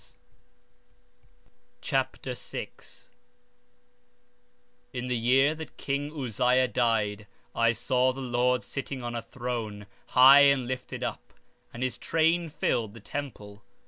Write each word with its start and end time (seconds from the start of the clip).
2 0.01 0.07
Nephi 0.07 0.17
Chapter 1.81 2.33
16 2.33 3.11
16:1 3.11 3.11
In 4.99 5.07
the 5.09 5.15
year 5.15 5.53
that 5.53 5.77
king 5.77 6.11
Uzziah 6.11 6.67
died, 6.67 7.27
I 7.53 7.73
saw 7.73 8.05
also 8.07 8.19
the 8.19 8.27
Lord 8.27 8.63
sitting 8.63 9.01
upon 9.03 9.13
a 9.13 9.21
throne, 9.21 9.85
high 10.07 10.39
and 10.39 10.65
lifted 10.67 11.03
up, 11.03 11.35
and 11.71 11.83
his 11.83 11.99
train 11.99 12.49
filled 12.49 12.93
the 12.93 12.99
temple. 12.99 13.61